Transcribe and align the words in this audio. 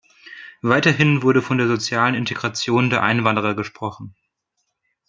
Weiterhin 0.63 1.21
wurde 1.21 1.43
von 1.43 1.59
der 1.59 1.67
sozialen 1.67 2.15
Integration 2.15 2.89
der 2.89 3.03
Einwanderer 3.03 3.53
gesprochen. 3.53 4.15